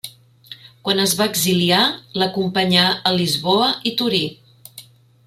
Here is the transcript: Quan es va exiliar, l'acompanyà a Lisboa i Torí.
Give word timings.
Quan 0.87 1.01
es 1.03 1.11
va 1.19 1.27
exiliar, 1.33 1.81
l'acompanyà 2.21 2.87
a 3.11 3.15
Lisboa 3.19 3.69
i 3.91 3.95
Torí. 4.01 4.23